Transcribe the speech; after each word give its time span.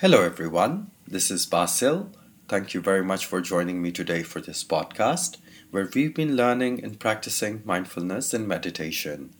Hello, 0.00 0.22
everyone. 0.22 0.90
This 1.08 1.30
is 1.30 1.46
Basil. 1.46 2.10
Thank 2.48 2.74
you 2.74 2.82
very 2.82 3.02
much 3.02 3.24
for 3.24 3.40
joining 3.40 3.80
me 3.80 3.90
today 3.90 4.22
for 4.22 4.42
this 4.42 4.62
podcast, 4.62 5.38
where 5.70 5.88
we've 5.94 6.14
been 6.14 6.36
learning 6.36 6.84
and 6.84 7.00
practicing 7.00 7.62
mindfulness 7.64 8.34
and 8.34 8.46
meditation. 8.46 9.30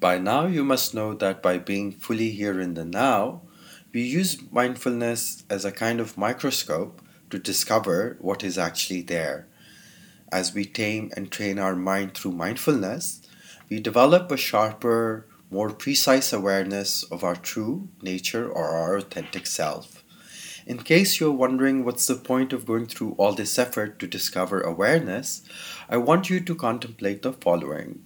By 0.00 0.16
now, 0.16 0.46
you 0.46 0.64
must 0.64 0.94
know 0.94 1.12
that 1.12 1.42
by 1.42 1.58
being 1.58 1.92
fully 1.92 2.30
here 2.30 2.58
in 2.58 2.72
the 2.72 2.86
now, 2.86 3.42
we 3.92 4.00
use 4.00 4.40
mindfulness 4.50 5.44
as 5.50 5.66
a 5.66 5.70
kind 5.70 6.00
of 6.00 6.16
microscope 6.16 7.02
to 7.28 7.38
discover 7.38 8.16
what 8.22 8.42
is 8.42 8.56
actually 8.56 9.02
there. 9.02 9.48
As 10.32 10.54
we 10.54 10.64
tame 10.64 11.10
and 11.14 11.30
train 11.30 11.58
our 11.58 11.76
mind 11.76 12.14
through 12.14 12.32
mindfulness, 12.32 13.20
we 13.68 13.80
develop 13.80 14.30
a 14.30 14.38
sharper, 14.38 15.26
more 15.54 15.70
precise 15.70 16.32
awareness 16.32 17.04
of 17.04 17.22
our 17.22 17.36
true 17.36 17.88
nature 18.02 18.50
or 18.50 18.70
our 18.70 18.96
authentic 18.96 19.46
self. 19.46 20.02
In 20.66 20.78
case 20.78 21.20
you're 21.20 21.30
wondering 21.30 21.84
what's 21.84 22.08
the 22.08 22.16
point 22.16 22.52
of 22.52 22.66
going 22.66 22.86
through 22.86 23.14
all 23.18 23.34
this 23.34 23.56
effort 23.56 24.00
to 24.00 24.08
discover 24.08 24.60
awareness, 24.60 25.42
I 25.88 25.98
want 25.98 26.28
you 26.28 26.40
to 26.40 26.54
contemplate 26.56 27.22
the 27.22 27.32
following. 27.32 28.02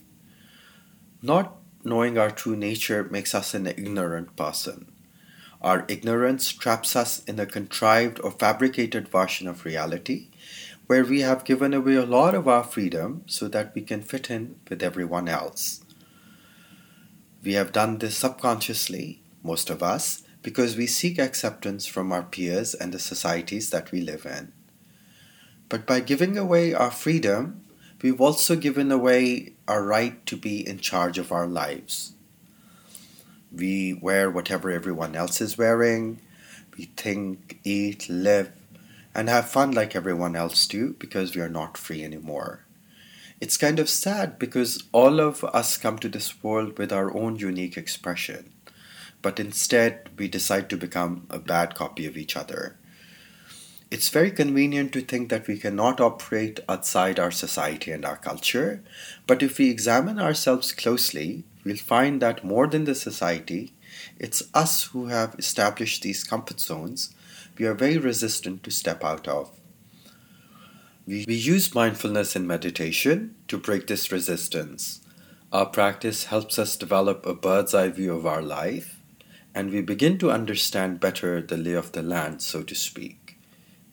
Not 1.22 1.56
knowing 1.82 2.18
our 2.18 2.30
true 2.30 2.54
nature 2.54 3.04
makes 3.04 3.34
us 3.34 3.54
an 3.54 3.66
ignorant 3.66 4.36
person. 4.36 4.92
Our 5.62 5.86
ignorance 5.88 6.52
traps 6.52 6.94
us 6.94 7.24
in 7.24 7.40
a 7.40 7.46
contrived 7.46 8.20
or 8.22 8.30
fabricated 8.30 9.08
version 9.08 9.48
of 9.48 9.64
reality 9.64 10.28
where 10.86 11.04
we 11.04 11.20
have 11.20 11.44
given 11.44 11.72
away 11.72 11.94
a 11.94 12.04
lot 12.04 12.34
of 12.34 12.46
our 12.46 12.64
freedom 12.64 13.22
so 13.26 13.48
that 13.48 13.74
we 13.74 13.80
can 13.80 14.02
fit 14.02 14.30
in 14.30 14.60
with 14.68 14.82
everyone 14.82 15.28
else. 15.28 15.82
We 17.48 17.54
have 17.54 17.72
done 17.72 17.96
this 17.96 18.14
subconsciously, 18.14 19.22
most 19.42 19.70
of 19.70 19.82
us, 19.82 20.22
because 20.42 20.76
we 20.76 20.86
seek 20.86 21.18
acceptance 21.18 21.86
from 21.86 22.12
our 22.12 22.22
peers 22.22 22.74
and 22.74 22.92
the 22.92 22.98
societies 22.98 23.70
that 23.70 23.90
we 23.90 24.02
live 24.02 24.26
in. 24.26 24.52
But 25.70 25.86
by 25.86 26.00
giving 26.00 26.36
away 26.36 26.74
our 26.74 26.90
freedom, 26.90 27.64
we've 28.02 28.20
also 28.20 28.54
given 28.54 28.92
away 28.92 29.54
our 29.66 29.82
right 29.82 30.26
to 30.26 30.36
be 30.36 30.68
in 30.68 30.78
charge 30.80 31.16
of 31.16 31.32
our 31.32 31.46
lives. 31.46 32.12
We 33.50 33.94
wear 33.94 34.28
whatever 34.28 34.70
everyone 34.70 35.16
else 35.16 35.40
is 35.40 35.56
wearing, 35.56 36.20
we 36.76 36.90
think, 36.98 37.60
eat, 37.64 38.10
live, 38.10 38.52
and 39.14 39.30
have 39.30 39.48
fun 39.48 39.70
like 39.70 39.96
everyone 39.96 40.36
else 40.36 40.66
do 40.66 40.96
because 40.98 41.34
we 41.34 41.40
are 41.40 41.48
not 41.48 41.78
free 41.78 42.04
anymore 42.04 42.66
it's 43.40 43.56
kind 43.56 43.78
of 43.78 43.88
sad 43.88 44.38
because 44.38 44.84
all 44.92 45.20
of 45.20 45.44
us 45.44 45.76
come 45.76 45.98
to 46.00 46.08
this 46.08 46.42
world 46.42 46.78
with 46.78 46.92
our 46.92 47.16
own 47.16 47.36
unique 47.36 47.76
expression, 47.76 48.52
but 49.22 49.38
instead 49.38 50.10
we 50.18 50.28
decide 50.28 50.68
to 50.70 50.76
become 50.76 51.26
a 51.30 51.38
bad 51.38 51.74
copy 51.74 52.06
of 52.06 52.16
each 52.16 52.36
other. 52.36 52.76
It's 53.90 54.10
very 54.10 54.30
convenient 54.30 54.92
to 54.92 55.00
think 55.00 55.30
that 55.30 55.46
we 55.46 55.56
cannot 55.56 56.00
operate 56.00 56.60
outside 56.68 57.18
our 57.18 57.30
society 57.30 57.90
and 57.90 58.04
our 58.04 58.16
culture, 58.16 58.82
but 59.26 59.42
if 59.42 59.58
we 59.58 59.70
examine 59.70 60.18
ourselves 60.18 60.72
closely, 60.72 61.44
we'll 61.64 61.76
find 61.76 62.20
that 62.20 62.44
more 62.44 62.66
than 62.66 62.84
the 62.84 62.94
society, 62.94 63.72
it's 64.18 64.42
us 64.52 64.84
who 64.88 65.06
have 65.06 65.34
established 65.38 66.02
these 66.02 66.24
comfort 66.24 66.60
zones 66.60 67.14
we 67.58 67.66
are 67.66 67.74
very 67.74 67.98
resistant 67.98 68.62
to 68.62 68.70
step 68.70 69.04
out 69.04 69.26
of. 69.26 69.57
We, 71.08 71.24
use 71.26 71.74
mindfulness 71.74 72.36
and 72.36 72.46
meditation 72.46 73.34
to 73.48 73.56
break 73.56 73.86
this 73.86 74.12
resistance. 74.12 75.00
Our 75.50 75.64
practice 75.64 76.26
helps 76.26 76.58
us 76.58 76.76
develop 76.76 77.24
a 77.24 77.32
bird's 77.32 77.72
eye 77.72 77.88
view 77.88 78.14
of 78.14 78.26
our 78.26 78.42
life, 78.42 79.00
and 79.54 79.70
we 79.70 79.80
begin 79.80 80.18
to 80.18 80.30
understand 80.30 81.00
better 81.00 81.40
the 81.40 81.56
lay 81.56 81.72
of 81.72 81.92
the 81.92 82.02
land, 82.02 82.42
so 82.42 82.62
to 82.62 82.74
speak. 82.74 83.38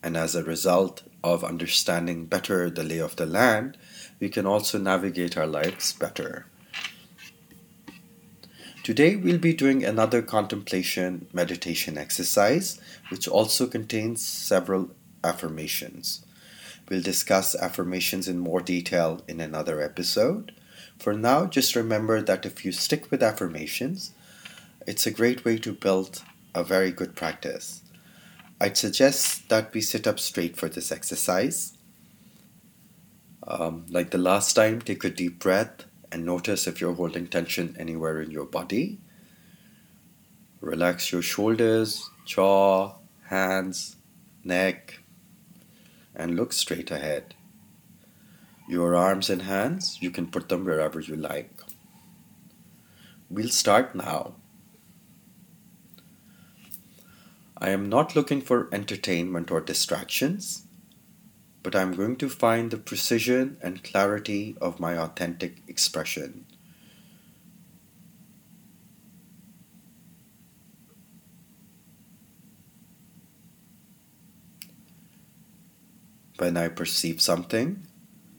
And 0.02 0.14
as 0.14 0.34
a 0.34 0.44
result 0.44 1.04
of 1.24 1.42
understanding 1.42 2.26
better 2.26 2.68
the 2.68 2.84
lay 2.84 2.98
of 2.98 3.16
the 3.16 3.24
land, 3.24 3.78
we 4.20 4.28
can 4.28 4.44
also 4.44 4.76
navigate 4.76 5.38
our 5.38 5.46
lives 5.46 5.94
better. 5.94 6.44
Today 8.82 9.16
we'll 9.16 9.38
be 9.38 9.54
doing 9.54 9.86
another 9.86 10.20
contemplation 10.20 11.28
meditation 11.32 11.96
exercise, 11.96 12.78
which 13.08 13.26
also 13.26 13.66
contains 13.66 14.20
several 14.20 14.90
affirmations. 15.24 16.25
We'll 16.88 17.02
discuss 17.02 17.54
affirmations 17.56 18.28
in 18.28 18.38
more 18.38 18.60
detail 18.60 19.22
in 19.26 19.40
another 19.40 19.82
episode. 19.82 20.52
For 20.98 21.12
now, 21.12 21.46
just 21.46 21.74
remember 21.74 22.22
that 22.22 22.46
if 22.46 22.64
you 22.64 22.72
stick 22.72 23.10
with 23.10 23.22
affirmations, 23.22 24.12
it's 24.86 25.06
a 25.06 25.10
great 25.10 25.44
way 25.44 25.58
to 25.58 25.72
build 25.72 26.22
a 26.54 26.62
very 26.62 26.92
good 26.92 27.16
practice. 27.16 27.82
I'd 28.60 28.76
suggest 28.76 29.48
that 29.48 29.74
we 29.74 29.80
sit 29.80 30.06
up 30.06 30.18
straight 30.18 30.56
for 30.56 30.68
this 30.68 30.92
exercise. 30.92 31.76
Um, 33.46 33.86
like 33.90 34.10
the 34.10 34.18
last 34.18 34.54
time, 34.54 34.80
take 34.80 35.04
a 35.04 35.10
deep 35.10 35.38
breath 35.38 35.84
and 36.10 36.24
notice 36.24 36.66
if 36.66 36.80
you're 36.80 36.94
holding 36.94 37.26
tension 37.26 37.76
anywhere 37.78 38.22
in 38.22 38.30
your 38.30 38.46
body. 38.46 38.98
Relax 40.60 41.12
your 41.12 41.22
shoulders, 41.22 42.08
jaw, 42.24 42.94
hands, 43.24 43.96
neck, 44.42 45.00
and 46.16 46.34
look 46.34 46.52
straight 46.52 46.90
ahead. 46.90 47.34
Your 48.68 48.96
arms 48.96 49.30
and 49.30 49.42
hands, 49.42 49.98
you 50.00 50.10
can 50.10 50.26
put 50.26 50.48
them 50.48 50.64
wherever 50.64 50.98
you 50.98 51.14
like. 51.14 51.52
We'll 53.30 53.50
start 53.50 53.94
now. 53.94 54.34
I 57.58 57.70
am 57.70 57.88
not 57.88 58.16
looking 58.16 58.40
for 58.40 58.68
entertainment 58.72 59.50
or 59.50 59.60
distractions, 59.60 60.66
but 61.62 61.74
I'm 61.74 61.94
going 61.94 62.16
to 62.16 62.28
find 62.28 62.70
the 62.70 62.76
precision 62.76 63.56
and 63.62 63.82
clarity 63.82 64.56
of 64.60 64.80
my 64.80 64.96
authentic 64.96 65.62
expression. 65.66 66.46
When 76.38 76.56
I 76.58 76.68
perceive 76.68 77.22
something, 77.22 77.86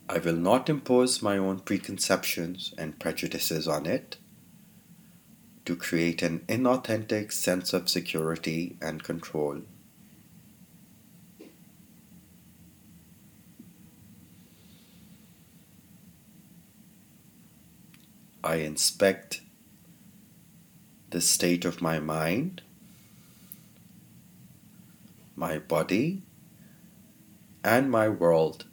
I 0.07 0.19
will 0.19 0.35
not 0.35 0.69
impose 0.69 1.21
my 1.21 1.37
own 1.37 1.59
preconceptions 1.61 2.73
and 2.77 2.99
prejudices 2.99 3.67
on 3.67 3.87
it 3.87 4.17
to 5.65 5.75
create 5.75 6.21
an 6.21 6.45
inauthentic 6.47 7.31
sense 7.31 7.73
of 7.73 7.89
security 7.89 8.77
and 8.81 9.03
control. 9.03 9.61
I 18.43 18.57
inspect 18.57 19.41
the 21.09 21.19
state 21.19 21.65
of 21.65 21.81
my 21.81 21.99
mind, 21.99 22.61
my 25.35 25.57
body, 25.57 26.21
and 27.67 27.91
my 27.91 28.07
world 28.07 28.63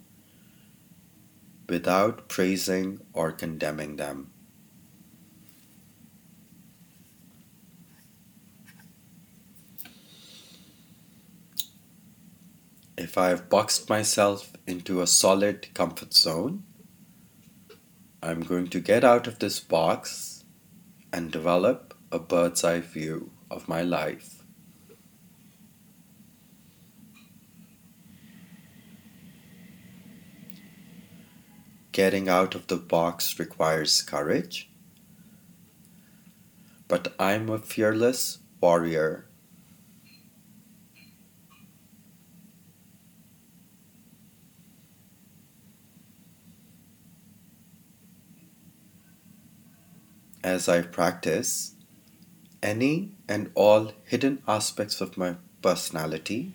without 1.69 2.28
praising 2.28 3.00
or 3.12 3.32
condemning 3.32 3.97
them. 3.97 4.31
If 12.97 13.19
I 13.19 13.31
have 13.31 13.49
boxed 13.49 13.88
myself 13.88 14.53
into 14.69 15.03
a 15.03 15.09
solid 15.09 15.75
comfort 15.75 16.15
zone, 16.15 16.62
I'm 18.22 18.43
going 18.43 18.69
to 18.69 18.81
get 18.81 19.03
out 19.03 19.27
of 19.27 19.41
this 19.41 19.59
box 19.59 20.44
and 21.12 21.33
develop 21.33 21.94
a 22.12 22.21
bird's 22.21 22.62
eye 22.62 22.81
view 22.81 23.33
of 23.50 23.69
my 23.69 23.83
life. 23.83 24.44
Getting 31.94 32.28
out 32.28 32.56
of 32.56 32.66
the 32.66 32.76
box 32.76 33.38
requires 33.38 34.02
courage, 34.02 34.68
but 36.88 37.14
I'm 37.20 37.48
a 37.48 37.60
fearless 37.60 38.41
warrior. 38.60 39.28
As 50.42 50.68
I 50.68 50.82
practice, 50.82 51.76
any 52.60 53.12
and 53.28 53.52
all 53.54 53.92
hidden 54.02 54.42
aspects 54.48 55.00
of 55.00 55.16
my 55.16 55.36
personality 55.62 56.54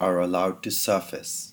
are 0.00 0.18
allowed 0.18 0.62
to 0.62 0.70
surface. 0.70 1.51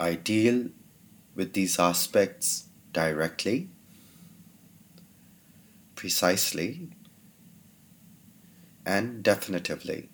I 0.00 0.14
deal 0.14 0.70
with 1.34 1.52
these 1.52 1.78
aspects 1.78 2.68
directly 2.90 3.68
precisely 5.94 6.88
and 8.86 9.22
definitively. 9.22 10.08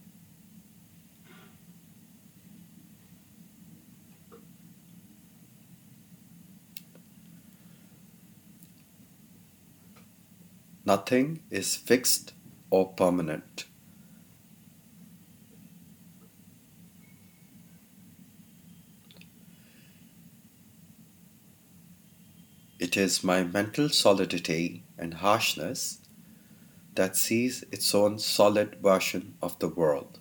Nothing 10.84 11.42
is 11.48 11.76
fixed 11.76 12.32
or 12.70 12.92
permanent. 12.94 13.66
It 22.86 22.96
is 22.96 23.24
my 23.24 23.42
mental 23.42 23.88
solidity 23.88 24.84
and 24.96 25.14
harshness 25.14 25.98
that 26.94 27.16
sees 27.16 27.64
its 27.72 27.92
own 27.92 28.20
solid 28.20 28.76
version 28.80 29.34
of 29.42 29.58
the 29.58 29.66
world. 29.66 30.20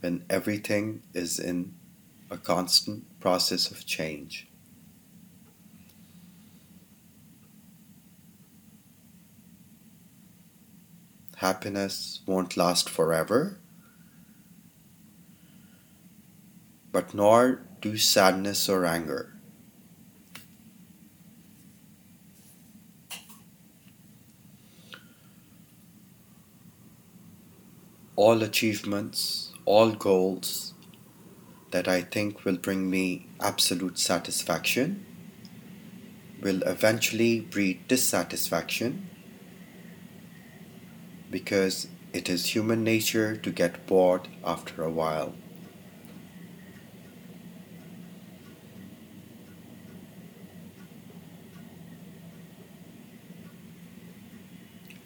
When 0.00 0.26
everything 0.28 1.02
is 1.14 1.38
in 1.38 1.76
a 2.30 2.36
constant 2.36 3.18
process 3.20 3.70
of 3.70 3.86
change. 3.86 4.48
happiness 11.36 12.20
won't 12.26 12.58
last 12.58 12.90
forever, 12.90 13.58
but 16.92 17.14
nor 17.14 17.62
do 17.80 17.96
sadness 17.96 18.68
or 18.68 18.84
anger. 18.84 19.39
All 28.22 28.42
achievements, 28.42 29.50
all 29.64 29.92
goals 29.92 30.74
that 31.70 31.88
I 31.88 32.02
think 32.02 32.44
will 32.44 32.58
bring 32.58 32.90
me 32.90 33.26
absolute 33.40 33.98
satisfaction 33.98 35.06
will 36.42 36.60
eventually 36.64 37.40
breed 37.40 37.88
dissatisfaction 37.88 39.08
because 41.30 41.88
it 42.12 42.28
is 42.28 42.54
human 42.54 42.84
nature 42.84 43.38
to 43.38 43.50
get 43.50 43.86
bored 43.86 44.28
after 44.44 44.84
a 44.84 44.90
while. 44.90 45.34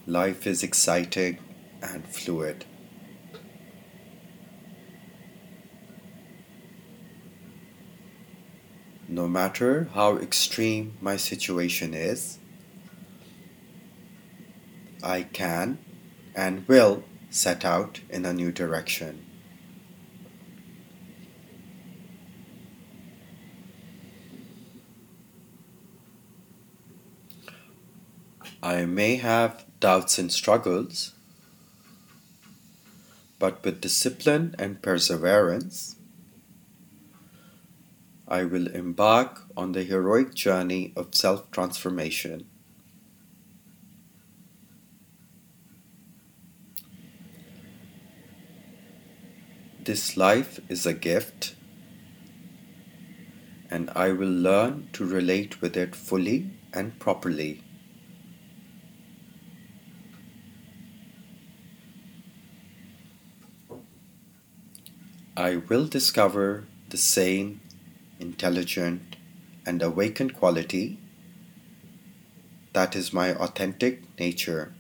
Life 0.04 0.48
is 0.48 0.64
exciting 0.64 1.38
and 1.80 2.04
fluid. 2.08 2.64
No 9.24 9.30
matter 9.30 9.88
how 9.94 10.18
extreme 10.18 10.98
my 11.00 11.16
situation 11.16 11.94
is, 11.94 12.36
I 15.02 15.22
can 15.22 15.78
and 16.34 16.68
will 16.68 17.04
set 17.30 17.64
out 17.64 18.00
in 18.10 18.26
a 18.26 18.34
new 18.34 18.52
direction. 18.52 19.24
I 28.62 28.84
may 28.84 29.16
have 29.16 29.64
doubts 29.80 30.18
and 30.18 30.30
struggles, 30.30 31.14
but 33.38 33.64
with 33.64 33.80
discipline 33.80 34.54
and 34.58 34.82
perseverance, 34.82 35.96
I 38.26 38.44
will 38.44 38.68
embark 38.68 39.42
on 39.56 39.72
the 39.72 39.82
heroic 39.82 40.34
journey 40.34 40.92
of 40.96 41.14
self 41.14 41.50
transformation. 41.50 42.46
This 49.84 50.16
life 50.16 50.60
is 50.70 50.86
a 50.86 50.94
gift, 50.94 51.54
and 53.70 53.90
I 53.94 54.12
will 54.12 54.32
learn 54.32 54.88
to 54.94 55.04
relate 55.04 55.60
with 55.60 55.76
it 55.76 55.94
fully 55.94 56.50
and 56.72 56.98
properly. 56.98 57.62
I 65.36 65.56
will 65.56 65.86
discover 65.86 66.64
the 66.88 66.96
sane, 66.96 67.60
intelligent, 68.24 69.16
and 69.66 69.82
awakened 69.82 70.34
quality 70.34 70.98
that 72.74 72.96
is 72.96 73.12
my 73.12 73.32
authentic 73.32 74.02
nature. 74.18 74.74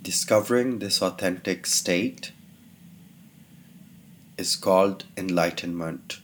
Discovering 0.00 0.78
this 0.78 1.02
authentic 1.02 1.66
state 1.66 2.30
is 4.38 4.54
called 4.54 5.04
enlightenment. 5.16 6.20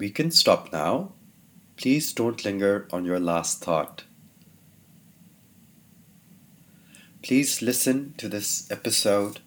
We 0.00 0.08
can 0.08 0.30
stop 0.30 0.72
now. 0.72 1.12
Please 1.76 2.14
don't 2.14 2.42
linger 2.42 2.88
on 2.90 3.04
your 3.04 3.20
last 3.20 3.62
thought. 3.62 4.04
Please 7.22 7.60
listen 7.60 8.14
to 8.16 8.26
this 8.26 8.66
episode 8.70 9.40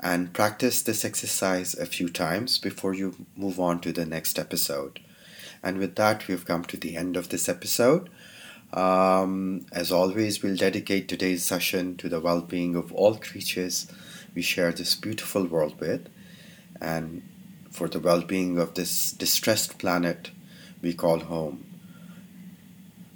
and 0.00 0.32
practice 0.32 0.82
this 0.82 1.04
exercise 1.04 1.74
a 1.74 1.86
few 1.86 2.08
times 2.08 2.58
before 2.58 2.94
you 2.94 3.26
move 3.36 3.60
on 3.60 3.80
to 3.82 3.92
the 3.92 4.04
next 4.04 4.40
episode. 4.40 4.98
And 5.62 5.78
with 5.78 5.94
that, 5.94 6.26
we've 6.26 6.44
come 6.44 6.64
to 6.64 6.76
the 6.76 6.96
end 6.96 7.16
of 7.16 7.28
this 7.28 7.48
episode. 7.48 8.10
Um, 8.72 9.66
as 9.70 9.92
always, 9.92 10.42
we'll 10.42 10.56
dedicate 10.56 11.06
today's 11.06 11.44
session 11.44 11.96
to 11.98 12.08
the 12.08 12.18
well 12.18 12.40
being 12.40 12.74
of 12.74 12.92
all 12.92 13.14
creatures 13.14 13.86
we 14.34 14.42
share 14.42 14.72
this 14.72 14.96
beautiful 14.96 15.44
world 15.46 15.78
with, 15.78 16.08
and 16.80 17.22
for 17.76 17.88
the 17.88 18.00
well 18.00 18.22
being 18.22 18.58
of 18.58 18.72
this 18.72 19.12
distressed 19.12 19.78
planet 19.78 20.30
we 20.80 20.94
call 20.94 21.20
home. 21.20 21.62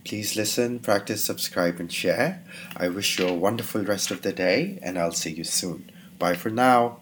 Please 0.05 0.37
listen, 0.37 0.79
practice, 0.81 1.25
subscribe, 1.25 1.81
and 1.81 1.91
share. 1.91 2.43
I 2.77 2.89
wish 2.89 3.19
you 3.19 3.29
a 3.29 3.33
wonderful 3.33 3.83
rest 3.85 4.11
of 4.11 4.23
the 4.23 4.33
day, 4.33 4.79
and 4.83 4.99
I'll 4.99 5.13
see 5.13 5.31
you 5.31 5.45
soon. 5.45 5.91
Bye 6.19 6.35
for 6.35 6.51
now. 6.51 7.00